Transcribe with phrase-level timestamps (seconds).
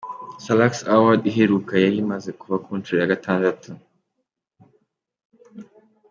[0.43, 3.69] Salax Award iheruka yari imaze kuba ku nshuro ya gatandatu.